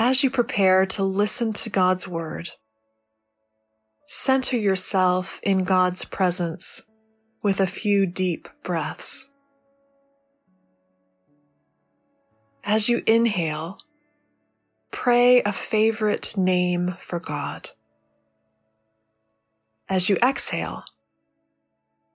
As 0.00 0.22
you 0.22 0.30
prepare 0.30 0.86
to 0.86 1.02
listen 1.02 1.52
to 1.54 1.70
God's 1.70 2.06
Word, 2.06 2.50
center 4.06 4.56
yourself 4.56 5.40
in 5.42 5.64
God's 5.64 6.04
presence 6.04 6.82
with 7.42 7.60
a 7.60 7.66
few 7.66 8.06
deep 8.06 8.48
breaths. 8.62 9.28
As 12.62 12.88
you 12.88 13.02
inhale, 13.08 13.78
pray 14.92 15.42
a 15.42 15.52
favorite 15.52 16.36
name 16.36 16.94
for 17.00 17.18
God. 17.18 17.70
As 19.88 20.08
you 20.08 20.16
exhale, 20.22 20.84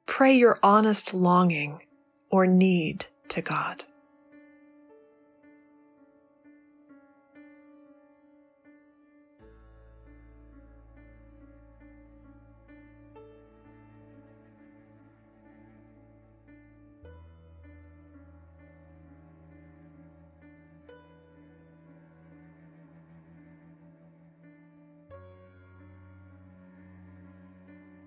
pray 0.06 0.34
your 0.34 0.56
honest 0.64 1.14
longing 1.14 1.82
or 2.32 2.48
need 2.48 3.08
to 3.28 3.42
God. 3.42 3.84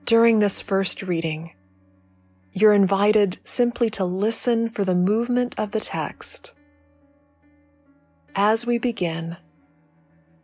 During 0.07 0.39
this 0.39 0.63
first 0.63 1.03
reading, 1.03 1.53
you're 2.53 2.73
invited 2.73 3.39
simply 3.43 3.91
to 3.91 4.05
listen 4.05 4.69
for 4.69 4.85
the 4.85 4.95
movement 4.95 5.59
of 5.59 5.73
the 5.73 5.81
text. 5.81 6.55
As 8.37 8.65
we 8.65 8.79
begin, 8.79 9.37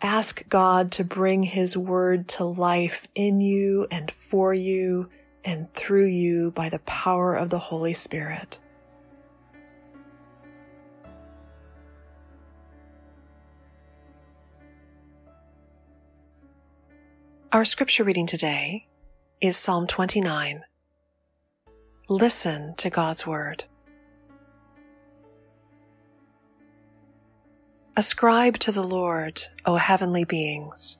ask 0.00 0.48
God 0.48 0.90
to 0.92 1.04
bring 1.04 1.44
His 1.44 1.76
Word 1.76 2.26
to 2.30 2.44
life 2.44 3.06
in 3.14 3.40
you 3.40 3.86
and 3.88 4.10
for 4.10 4.52
you 4.52 5.04
and 5.44 5.72
through 5.74 6.06
you 6.06 6.50
by 6.50 6.68
the 6.68 6.80
power 6.80 7.36
of 7.36 7.48
the 7.48 7.60
Holy 7.60 7.92
Spirit. 7.92 8.58
Our 17.52 17.64
scripture 17.64 18.02
reading 18.02 18.26
today 18.26 18.88
is 19.42 19.56
Psalm 19.56 19.88
29. 19.88 20.62
Listen 22.08 22.76
to 22.76 22.88
God's 22.88 23.26
Word. 23.26 23.64
Ascribe 27.96 28.56
to 28.60 28.70
the 28.70 28.84
Lord, 28.84 29.42
O 29.66 29.74
heavenly 29.74 30.24
beings. 30.24 30.96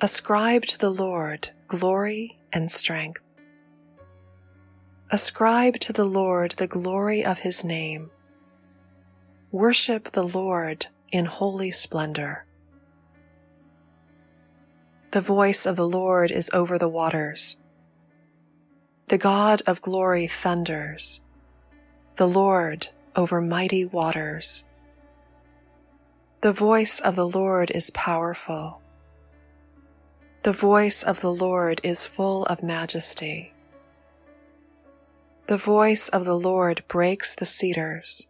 Ascribe 0.00 0.62
to 0.62 0.78
the 0.78 0.88
Lord 0.88 1.50
glory 1.68 2.38
and 2.54 2.70
strength. 2.70 3.20
Ascribe 5.10 5.78
to 5.80 5.92
the 5.92 6.06
Lord 6.06 6.52
the 6.52 6.66
glory 6.66 7.26
of 7.26 7.40
his 7.40 7.62
name. 7.62 8.10
Worship 9.52 10.12
the 10.12 10.26
Lord 10.26 10.86
in 11.12 11.26
holy 11.26 11.72
splendor. 11.72 12.45
The 15.16 15.22
voice 15.22 15.64
of 15.64 15.76
the 15.76 15.88
Lord 15.88 16.30
is 16.30 16.50
over 16.52 16.76
the 16.76 16.90
waters. 16.90 17.56
The 19.08 19.16
God 19.16 19.62
of 19.66 19.80
glory 19.80 20.26
thunders. 20.26 21.22
The 22.16 22.28
Lord 22.28 22.88
over 23.16 23.40
mighty 23.40 23.86
waters. 23.86 24.66
The 26.42 26.52
voice 26.52 27.00
of 27.00 27.16
the 27.16 27.26
Lord 27.26 27.70
is 27.70 27.90
powerful. 27.92 28.82
The 30.42 30.52
voice 30.52 31.02
of 31.02 31.22
the 31.22 31.32
Lord 31.32 31.80
is 31.82 32.06
full 32.06 32.44
of 32.44 32.62
majesty. 32.62 33.54
The 35.46 35.56
voice 35.56 36.10
of 36.10 36.26
the 36.26 36.38
Lord 36.38 36.84
breaks 36.88 37.34
the 37.34 37.46
cedars. 37.46 38.28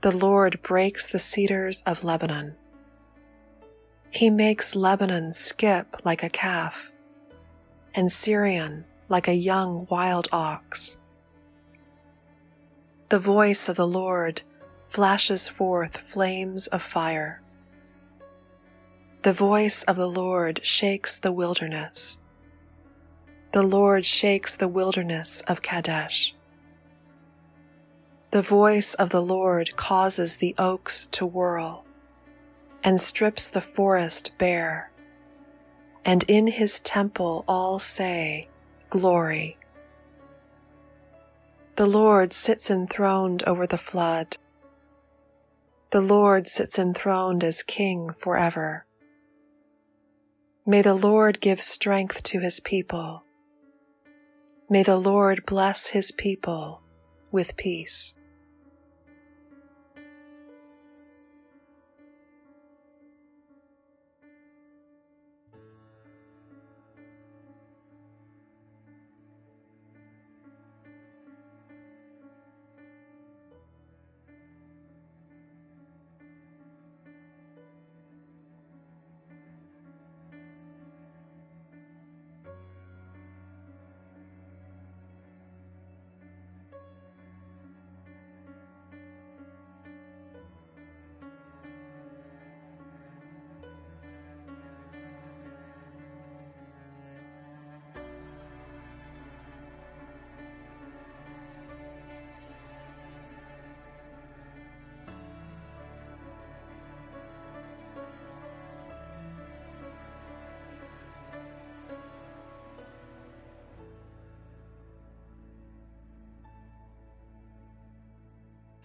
The 0.00 0.16
Lord 0.16 0.62
breaks 0.62 1.06
the 1.06 1.18
cedars 1.18 1.82
of 1.82 2.02
Lebanon. 2.02 2.56
He 4.10 4.28
makes 4.28 4.74
Lebanon 4.74 5.32
skip 5.32 6.04
like 6.04 6.24
a 6.24 6.28
calf, 6.28 6.92
and 7.94 8.10
Sirion 8.10 8.84
like 9.08 9.28
a 9.28 9.34
young 9.34 9.86
wild 9.88 10.28
ox. 10.32 10.98
The 13.08 13.20
voice 13.20 13.68
of 13.68 13.76
the 13.76 13.86
Lord 13.86 14.42
flashes 14.86 15.48
forth 15.48 15.96
flames 15.96 16.66
of 16.68 16.82
fire. 16.82 17.40
The 19.22 19.32
voice 19.32 19.84
of 19.84 19.96
the 19.96 20.08
Lord 20.10 20.64
shakes 20.64 21.18
the 21.18 21.32
wilderness. 21.32 22.18
The 23.52 23.62
Lord 23.62 24.04
shakes 24.04 24.56
the 24.56 24.68
wilderness 24.68 25.40
of 25.42 25.62
Kadesh. 25.62 26.34
The 28.32 28.42
voice 28.42 28.94
of 28.94 29.10
the 29.10 29.22
Lord 29.22 29.76
causes 29.76 30.36
the 30.36 30.54
oaks 30.58 31.04
to 31.12 31.26
whirl 31.26 31.84
and 32.82 33.00
strips 33.00 33.50
the 33.50 33.60
forest 33.60 34.32
bare. 34.38 34.90
And 36.04 36.24
in 36.28 36.46
his 36.46 36.80
temple 36.80 37.44
all 37.46 37.78
say, 37.78 38.48
Glory. 38.88 39.56
The 41.76 41.86
Lord 41.86 42.32
sits 42.32 42.70
enthroned 42.70 43.42
over 43.44 43.66
the 43.66 43.78
flood. 43.78 44.36
The 45.90 46.00
Lord 46.00 46.48
sits 46.48 46.78
enthroned 46.78 47.42
as 47.42 47.62
King 47.62 48.10
forever. 48.10 48.84
May 50.66 50.82
the 50.82 50.94
Lord 50.94 51.40
give 51.40 51.60
strength 51.60 52.22
to 52.24 52.40
his 52.40 52.60
people. 52.60 53.22
May 54.68 54.82
the 54.82 54.98
Lord 54.98 55.44
bless 55.46 55.88
his 55.88 56.12
people 56.12 56.82
with 57.32 57.56
peace. 57.56 58.14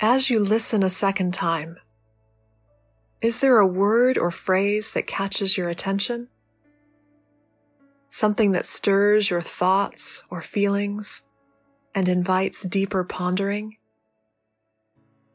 As 0.07 0.29
you 0.29 0.39
listen 0.39 0.83
a 0.83 0.89
second 0.91 1.33
time, 1.33 1.77
is 3.23 3.39
there 3.39 3.57
a 3.57 3.65
word 3.65 4.19
or 4.19 4.29
phrase 4.29 4.91
that 4.91 5.07
catches 5.07 5.57
your 5.57 5.67
attention? 5.67 6.27
Something 8.07 8.51
that 8.51 8.67
stirs 8.67 9.31
your 9.31 9.41
thoughts 9.41 10.21
or 10.29 10.43
feelings 10.43 11.23
and 11.95 12.07
invites 12.07 12.61
deeper 12.61 13.03
pondering? 13.03 13.77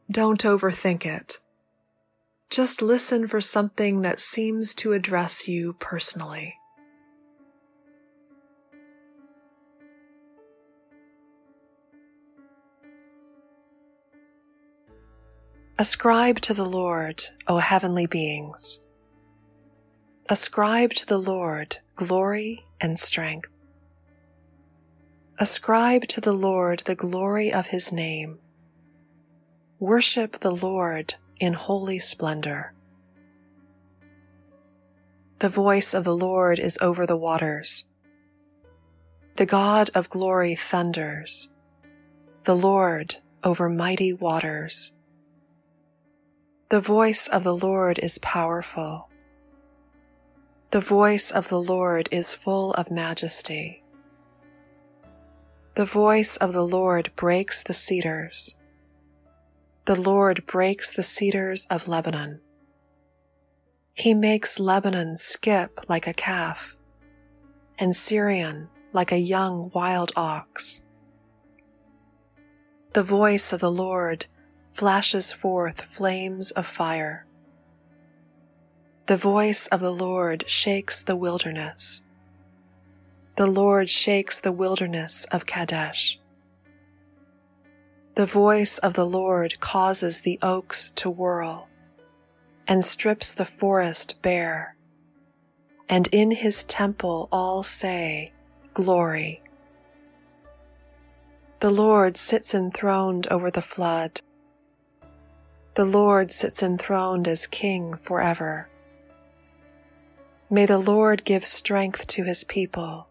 Don't 0.09 0.41
overthink 0.41 1.05
it. 1.05 1.39
Just 2.49 2.81
listen 2.81 3.27
for 3.27 3.41
something 3.41 4.03
that 4.03 4.21
seems 4.21 4.73
to 4.75 4.93
address 4.93 5.49
you 5.49 5.73
personally. 5.81 6.55
Ascribe 15.81 16.39
to 16.41 16.53
the 16.53 16.63
Lord, 16.63 17.23
O 17.47 17.57
heavenly 17.57 18.05
beings. 18.05 18.79
Ascribe 20.29 20.91
to 20.93 21.07
the 21.07 21.17
Lord 21.17 21.77
glory 21.95 22.63
and 22.79 22.99
strength. 22.99 23.49
Ascribe 25.39 26.03
to 26.09 26.21
the 26.21 26.33
Lord 26.33 26.83
the 26.85 26.93
glory 26.93 27.51
of 27.51 27.65
his 27.65 27.91
name. 27.91 28.37
Worship 29.79 30.41
the 30.41 30.53
Lord 30.53 31.15
in 31.39 31.53
holy 31.53 31.97
splendor. 31.97 32.75
The 35.39 35.49
voice 35.49 35.95
of 35.95 36.03
the 36.03 36.15
Lord 36.15 36.59
is 36.59 36.77
over 36.79 37.07
the 37.07 37.17
waters. 37.17 37.87
The 39.37 39.47
God 39.47 39.89
of 39.95 40.11
glory 40.11 40.53
thunders. 40.53 41.49
The 42.43 42.55
Lord 42.55 43.15
over 43.43 43.67
mighty 43.67 44.13
waters. 44.13 44.93
The 46.71 46.79
voice 46.79 47.27
of 47.27 47.43
the 47.43 47.53
Lord 47.53 47.99
is 47.99 48.17
powerful. 48.19 49.09
The 50.69 50.79
voice 50.79 51.29
of 51.29 51.49
the 51.49 51.61
Lord 51.61 52.07
is 52.13 52.33
full 52.33 52.71
of 52.75 52.89
majesty. 52.89 53.83
The 55.75 55.83
voice 55.83 56.37
of 56.37 56.53
the 56.53 56.65
Lord 56.65 57.11
breaks 57.17 57.61
the 57.61 57.73
cedars. 57.73 58.57
The 59.83 59.99
Lord 59.99 60.45
breaks 60.45 60.93
the 60.93 61.03
cedars 61.03 61.67
of 61.69 61.89
Lebanon. 61.89 62.39
He 63.93 64.13
makes 64.13 64.57
Lebanon 64.57 65.17
skip 65.17 65.89
like 65.89 66.07
a 66.07 66.13
calf, 66.13 66.77
and 67.79 67.93
Sirion 67.93 68.69
like 68.93 69.11
a 69.11 69.17
young 69.17 69.71
wild 69.73 70.13
ox. 70.15 70.81
The 72.93 73.03
voice 73.03 73.51
of 73.51 73.59
the 73.59 73.69
Lord 73.69 74.25
flashes 74.71 75.31
forth 75.31 75.81
flames 75.81 76.51
of 76.51 76.65
fire. 76.65 77.25
The 79.05 79.17
voice 79.17 79.67
of 79.67 79.79
the 79.79 79.93
Lord 79.93 80.49
shakes 80.49 81.03
the 81.03 81.15
wilderness. 81.15 82.03
The 83.35 83.47
Lord 83.47 83.89
shakes 83.89 84.39
the 84.39 84.51
wilderness 84.51 85.25
of 85.31 85.45
Kadesh. 85.45 86.19
The 88.15 88.25
voice 88.25 88.77
of 88.79 88.93
the 88.93 89.05
Lord 89.05 89.59
causes 89.59 90.21
the 90.21 90.39
oaks 90.41 90.89
to 90.95 91.09
whirl 91.09 91.67
and 92.67 92.83
strips 92.85 93.33
the 93.33 93.45
forest 93.45 94.21
bare. 94.21 94.73
And 95.89 96.07
in 96.13 96.31
his 96.31 96.63
temple 96.63 97.27
all 97.31 97.63
say, 97.63 98.31
Glory. 98.73 99.41
The 101.59 101.69
Lord 101.69 102.15
sits 102.17 102.55
enthroned 102.55 103.27
over 103.27 103.51
the 103.51 103.61
flood. 103.61 104.21
The 105.73 105.85
Lord 105.85 106.33
sits 106.33 106.61
enthroned 106.61 107.29
as 107.29 107.47
King 107.47 107.93
forever. 107.93 108.67
May 110.49 110.65
the 110.65 110.77
Lord 110.77 111.23
give 111.23 111.45
strength 111.45 112.07
to 112.07 112.25
his 112.25 112.43
people. 112.43 113.07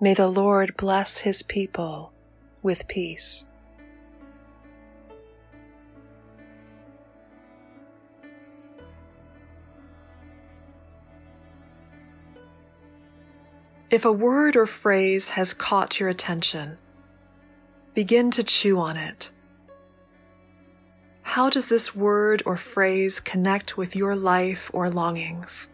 May 0.00 0.14
the 0.14 0.28
Lord 0.28 0.76
bless 0.76 1.18
his 1.18 1.42
people 1.42 2.12
with 2.62 2.86
peace. 2.86 3.44
If 13.90 14.04
a 14.04 14.12
word 14.12 14.54
or 14.54 14.66
phrase 14.66 15.30
has 15.30 15.52
caught 15.52 15.98
your 15.98 16.08
attention, 16.08 16.78
begin 17.94 18.30
to 18.30 18.44
chew 18.44 18.78
on 18.78 18.96
it. 18.96 19.32
How 21.28 21.50
does 21.50 21.66
this 21.66 21.94
word 21.94 22.42
or 22.46 22.56
phrase 22.56 23.20
connect 23.20 23.76
with 23.76 23.94
your 23.94 24.16
life 24.16 24.70
or 24.72 24.88
longings? 24.88 25.68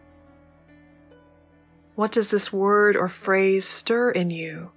What 1.95 2.11
does 2.11 2.27
this 2.27 2.51
word 2.51 2.97
or 2.97 3.07
phrase 3.07 3.63
stir 3.63 4.11
in 4.11 4.31
you 4.31 4.71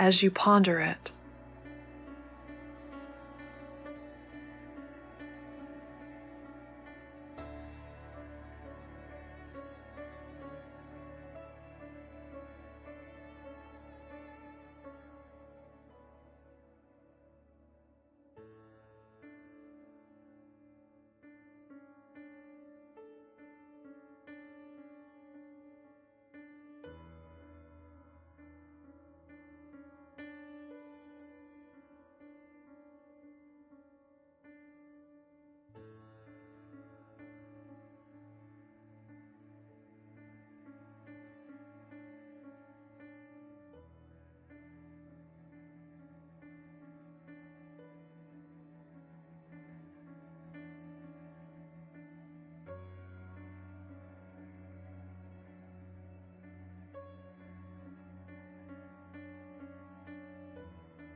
as 0.00 0.20
you 0.20 0.32
ponder 0.32 0.80
it? 0.80 1.12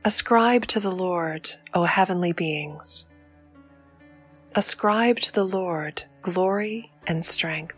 Ascribe 0.07 0.65
to 0.67 0.79
the 0.79 0.89
Lord, 0.89 1.49
O 1.73 1.83
heavenly 1.83 2.31
beings. 2.31 3.05
Ascribe 4.55 5.19
to 5.19 5.33
the 5.33 5.43
Lord 5.43 6.01
glory 6.21 6.89
and 7.07 7.25
strength. 7.25 7.75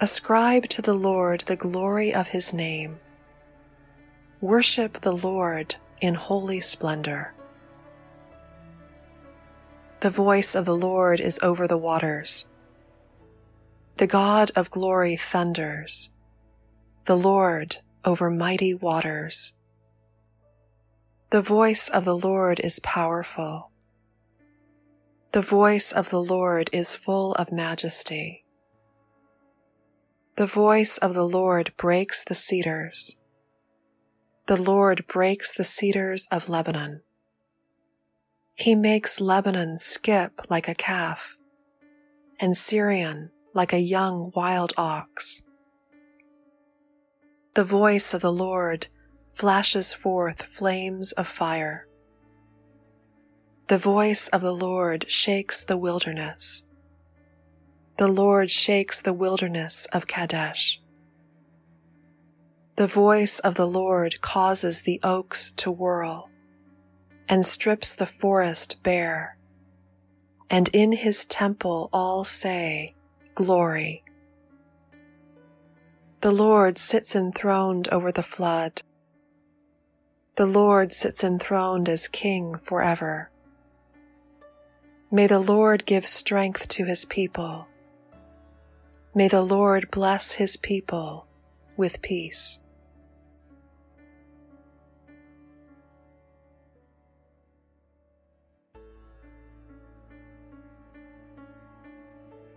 Ascribe 0.00 0.64
to 0.70 0.82
the 0.82 0.94
Lord 0.94 1.42
the 1.42 1.54
glory 1.54 2.12
of 2.12 2.26
his 2.26 2.52
name. 2.52 2.98
Worship 4.40 4.94
the 4.94 5.14
Lord 5.14 5.76
in 6.00 6.16
holy 6.16 6.58
splendor. 6.58 7.32
The 10.00 10.10
voice 10.10 10.56
of 10.56 10.64
the 10.64 10.76
Lord 10.76 11.20
is 11.20 11.38
over 11.40 11.68
the 11.68 11.78
waters. 11.78 12.48
The 13.98 14.08
God 14.08 14.50
of 14.56 14.72
glory 14.72 15.14
thunders. 15.14 16.10
The 17.04 17.16
Lord 17.16 17.76
over 18.04 18.28
mighty 18.28 18.74
waters. 18.74 19.54
The 21.32 21.40
voice 21.40 21.88
of 21.88 22.04
the 22.04 22.14
Lord 22.14 22.60
is 22.60 22.78
powerful. 22.80 23.70
The 25.30 25.40
voice 25.40 25.90
of 25.90 26.10
the 26.10 26.22
Lord 26.22 26.68
is 26.74 26.94
full 26.94 27.32
of 27.36 27.50
majesty. 27.50 28.44
The 30.36 30.44
voice 30.44 30.98
of 30.98 31.14
the 31.14 31.26
Lord 31.26 31.72
breaks 31.78 32.22
the 32.22 32.34
cedars. 32.34 33.18
The 34.44 34.60
Lord 34.60 35.06
breaks 35.06 35.54
the 35.54 35.64
cedars 35.64 36.28
of 36.30 36.50
Lebanon. 36.50 37.00
He 38.54 38.74
makes 38.74 39.18
Lebanon 39.18 39.78
skip 39.78 40.50
like 40.50 40.68
a 40.68 40.74
calf, 40.74 41.38
and 42.40 42.54
Sirion 42.54 43.30
like 43.54 43.72
a 43.72 43.78
young 43.78 44.32
wild 44.36 44.74
ox. 44.76 45.40
The 47.54 47.64
voice 47.64 48.12
of 48.12 48.20
the 48.20 48.30
Lord 48.30 48.88
flashes 49.32 49.92
forth 49.92 50.42
flames 50.42 51.12
of 51.12 51.26
fire. 51.26 51.86
The 53.68 53.78
voice 53.78 54.28
of 54.28 54.42
the 54.42 54.54
Lord 54.54 55.10
shakes 55.10 55.64
the 55.64 55.76
wilderness. 55.76 56.64
The 57.96 58.08
Lord 58.08 58.50
shakes 58.50 59.02
the 59.02 59.12
wilderness 59.12 59.86
of 59.92 60.06
Kadesh. 60.06 60.80
The 62.76 62.86
voice 62.86 63.38
of 63.40 63.54
the 63.54 63.66
Lord 63.66 64.20
causes 64.20 64.82
the 64.82 65.00
oaks 65.02 65.50
to 65.56 65.70
whirl 65.70 66.28
and 67.28 67.44
strips 67.46 67.94
the 67.94 68.06
forest 68.06 68.82
bare. 68.82 69.34
And 70.50 70.68
in 70.74 70.92
his 70.92 71.24
temple 71.24 71.88
all 71.92 72.24
say, 72.24 72.94
Glory. 73.34 74.04
The 76.20 76.30
Lord 76.30 76.78
sits 76.78 77.16
enthroned 77.16 77.88
over 77.88 78.12
the 78.12 78.22
flood. 78.22 78.82
The 80.34 80.46
Lord 80.46 80.94
sits 80.94 81.22
enthroned 81.22 81.90
as 81.90 82.08
King 82.08 82.56
forever. 82.56 83.30
May 85.10 85.26
the 85.26 85.38
Lord 85.38 85.84
give 85.84 86.06
strength 86.06 86.68
to 86.68 86.86
his 86.86 87.04
people. 87.04 87.66
May 89.14 89.28
the 89.28 89.42
Lord 89.42 89.90
bless 89.90 90.32
his 90.32 90.56
people 90.56 91.26
with 91.76 92.00
peace. 92.00 92.58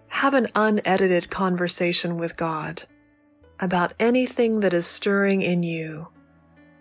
Have 0.08 0.34
an 0.34 0.48
unedited 0.56 1.30
conversation 1.30 2.16
with 2.16 2.38
God 2.38 2.84
about 3.60 3.92
anything 4.00 4.62
that 4.62 4.74
is 4.74 4.88
stirring 4.88 5.42
in 5.42 5.62
you 5.62 6.08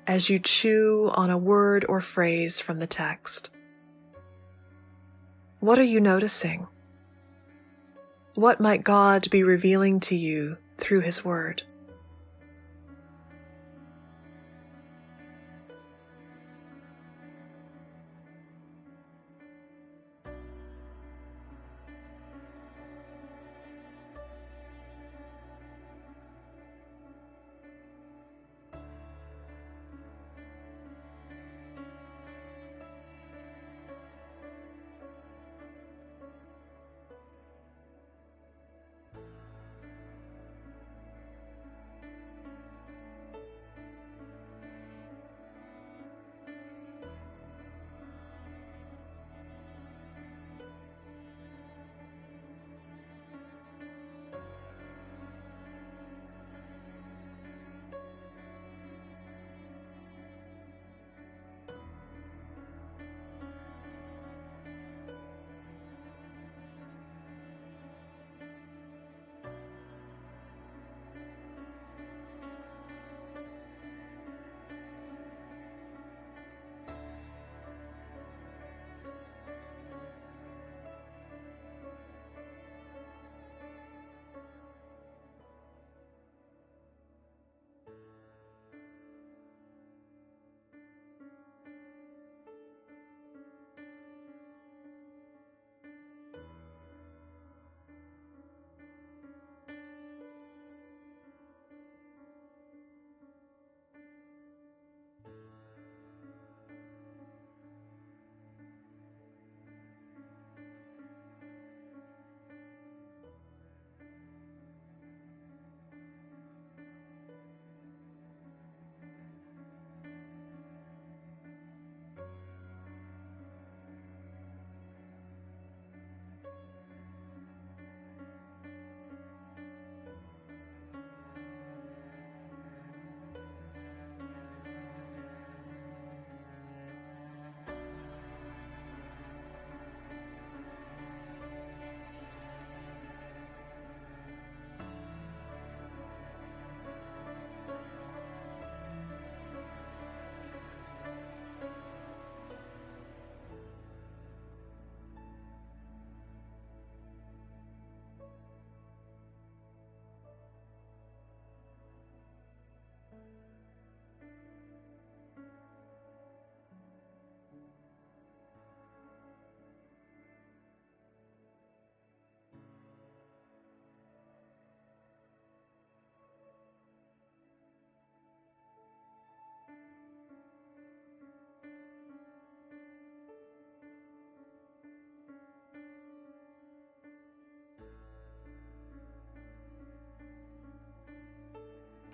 as 0.06 0.28
you 0.28 0.38
chew 0.38 1.10
on 1.14 1.30
a 1.30 1.38
word 1.38 1.84
or 1.88 2.00
phrase 2.00 2.60
from 2.60 2.78
the 2.78 2.86
text. 2.86 3.50
What 5.60 5.78
are 5.78 5.82
you 5.82 6.00
noticing? 6.00 6.66
What 8.34 8.60
might 8.60 8.84
God 8.84 9.30
be 9.30 9.42
revealing 9.42 10.00
to 10.00 10.16
you 10.16 10.58
through 10.76 11.00
His 11.00 11.24
Word? 11.24 11.62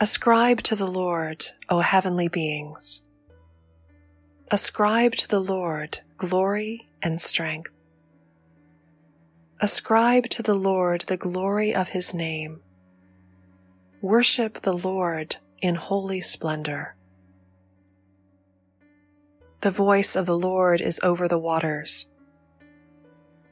Ascribe 0.02 0.62
to 0.62 0.74
the 0.74 0.86
Lord, 0.86 1.44
O 1.68 1.80
heavenly 1.80 2.28
beings. 2.28 3.02
Ascribe 4.50 5.12
to 5.16 5.28
the 5.28 5.40
Lord 5.40 5.98
glory 6.16 6.88
and 7.02 7.20
strength. 7.20 7.70
Ascribe 9.60 10.30
to 10.30 10.42
the 10.42 10.54
Lord 10.54 11.02
the 11.02 11.18
glory 11.18 11.74
of 11.74 11.90
his 11.90 12.14
name. 12.14 12.62
Worship 14.00 14.62
the 14.62 14.72
Lord 14.72 15.36
in 15.60 15.74
holy 15.74 16.22
splendor. 16.22 16.96
The 19.60 19.70
voice 19.70 20.16
of 20.16 20.24
the 20.24 20.38
Lord 20.38 20.80
is 20.80 20.98
over 21.02 21.28
the 21.28 21.38
waters. 21.38 22.08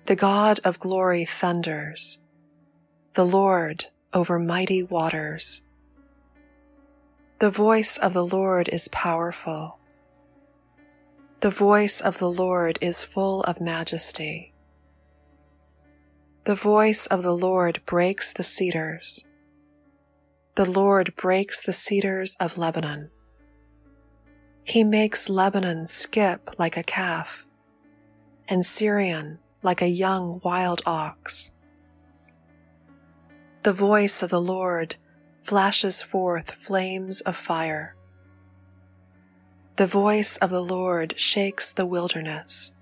The 0.06 0.16
God 0.16 0.60
of 0.64 0.78
glory 0.78 1.26
thunders. 1.26 2.22
The 3.12 3.26
Lord 3.26 3.84
over 4.14 4.38
mighty 4.38 4.82
waters. 4.82 5.62
The 7.40 7.50
voice 7.50 7.98
of 7.98 8.14
the 8.14 8.26
Lord 8.26 8.68
is 8.68 8.88
powerful. 8.88 9.78
The 11.38 11.50
voice 11.50 12.00
of 12.00 12.18
the 12.18 12.28
Lord 12.28 12.80
is 12.80 13.04
full 13.04 13.44
of 13.44 13.60
majesty. 13.60 14.52
The 16.46 16.56
voice 16.56 17.06
of 17.06 17.22
the 17.22 17.36
Lord 17.36 17.80
breaks 17.86 18.32
the 18.32 18.42
cedars. 18.42 19.28
The 20.56 20.68
Lord 20.68 21.14
breaks 21.14 21.62
the 21.62 21.72
cedars 21.72 22.36
of 22.40 22.58
Lebanon. 22.58 23.08
He 24.64 24.82
makes 24.82 25.28
Lebanon 25.28 25.86
skip 25.86 26.58
like 26.58 26.76
a 26.76 26.82
calf, 26.82 27.46
and 28.48 28.66
Sirion 28.66 29.38
like 29.62 29.80
a 29.80 29.86
young 29.86 30.40
wild 30.42 30.82
ox. 30.84 31.52
The 33.62 33.72
voice 33.72 34.24
of 34.24 34.30
the 34.30 34.40
Lord 34.40 34.96
flashes 35.48 36.02
forth 36.02 36.50
flames 36.50 37.22
of 37.22 37.34
fire. 37.34 37.96
The 39.76 39.86
voice 39.86 40.36
of 40.36 40.50
the 40.50 40.62
Lord 40.62 41.18
shakes 41.18 41.72
the 41.72 41.86
wilderness. 41.86 42.74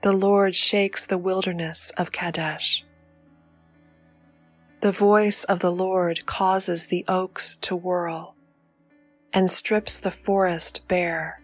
The 0.00 0.14
Lord 0.14 0.56
shakes 0.56 1.04
the 1.04 1.18
wilderness 1.18 1.92
of 1.98 2.12
Kadesh. 2.12 2.82
The 4.80 4.90
voice 4.90 5.44
of 5.44 5.58
the 5.58 5.70
Lord 5.70 6.24
causes 6.24 6.86
the 6.86 7.04
oaks 7.08 7.56
to 7.56 7.76
whirl 7.76 8.34
and 9.34 9.50
strips 9.50 10.00
the 10.00 10.10
forest 10.10 10.88
bare. 10.88 11.38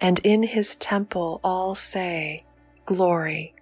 And 0.00 0.18
in 0.24 0.42
his 0.42 0.74
temple 0.74 1.40
all 1.44 1.76
say, 1.76 2.44
Glory. 2.86 3.54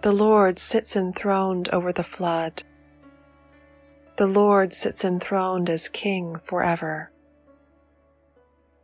The 0.00 0.12
Lord 0.12 0.58
sits 0.58 0.96
enthroned 0.96 1.68
over 1.68 1.92
the 1.92 2.02
flood. 2.02 2.62
The 4.20 4.26
Lord 4.26 4.74
sits 4.74 5.02
enthroned 5.02 5.70
as 5.70 5.88
King 5.88 6.36
forever. 6.36 7.10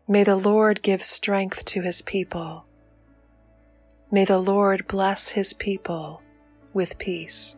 May 0.09 0.25
the 0.25 0.35
Lord 0.35 0.81
give 0.81 1.03
strength 1.03 1.63
to 1.67 1.83
his 1.83 2.01
people. 2.01 2.65
May 4.11 4.25
the 4.25 4.39
Lord 4.39 4.87
bless 4.87 5.29
his 5.29 5.53
people 5.53 6.23
with 6.73 6.97
peace. 6.97 7.55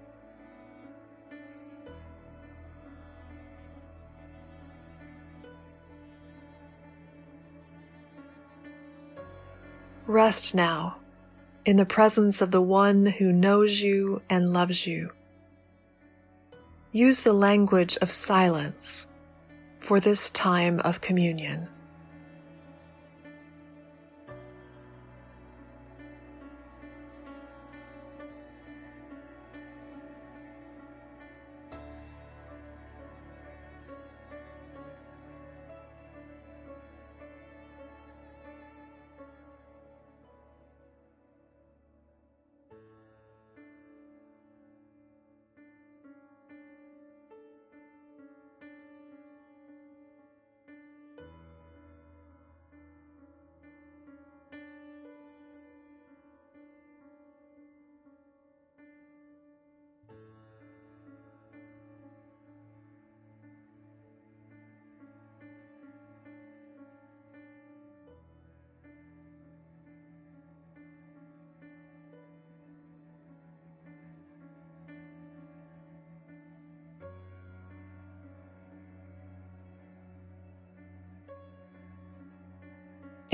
Rest 10.09 10.53
now 10.53 10.97
in 11.65 11.77
the 11.77 11.87
presence 11.87 12.41
of 12.41 12.51
the 12.51 12.61
one 12.61 13.07
who 13.07 13.33
knows 13.33 13.81
you 13.81 14.21
and 14.29 14.53
loves 14.53 14.85
you. 14.85 15.13
Use 16.93 17.21
the 17.21 17.35
language 17.35 17.99
of 18.01 18.11
silence 18.11 19.07
for 19.79 20.01
this 20.01 20.31
time 20.31 20.81
of 20.81 21.03
communion. 21.03 21.69